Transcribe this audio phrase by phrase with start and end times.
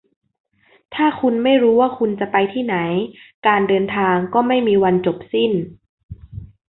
[0.95, 2.75] ถ้าคุณไม่รู้ว่าคุณจะไปที่ไหน
[3.47, 5.51] การเดินทางก็ไม่มีวันจบสิ้น